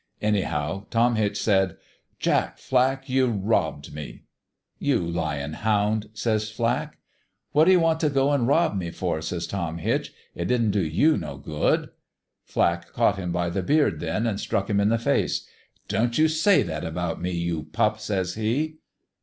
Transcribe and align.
"Anyhow, 0.21 0.87
Tom 0.89 1.15
Hitch 1.15 1.37
said:"' 1.39 1.77
Jack 2.19 2.57
Flack, 2.57 3.07
you 3.07 3.27
robbed 3.29 3.93
me!'"' 3.93 4.23
You 4.89 4.97
lyin' 4.97 5.53
hound!' 5.53 6.09
says 6.15 6.49
Flack. 6.49 6.97
"'What 7.51 7.67
you 7.67 7.79
want 7.81 7.99
t' 7.99 8.09
go 8.09 8.33
an' 8.33 8.47
rob 8.47 8.75
me 8.75 8.89
for?' 8.89 9.21
says 9.21 9.45
Tom 9.45 9.77
Hitch. 9.77 10.11
* 10.23 10.33
It 10.35 10.45
didn't 10.45 10.71
do 10.71 10.81
you 10.83 11.17
no 11.17 11.37
good.' 11.37 11.89
"Flack 12.45 12.91
caught 12.93 13.17
him 13.19 13.31
by 13.31 13.51
the 13.51 13.61
beard, 13.61 13.99
then, 13.99 14.25
an' 14.25 14.39
struck 14.39 14.67
him 14.71 14.79
in 14.79 14.89
the 14.89 14.97
face.' 14.97 15.47
Don't 15.87 16.17
you 16.17 16.27
say 16.27 16.63
that 16.63 16.83
about 16.83 17.21
me, 17.21 17.33
you 17.33 17.65
pup!' 17.71 17.99
says 17.99 18.33
he. 18.33 18.77